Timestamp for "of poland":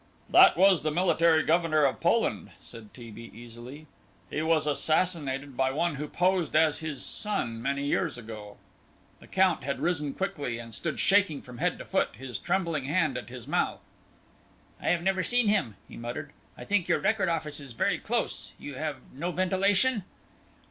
1.85-2.49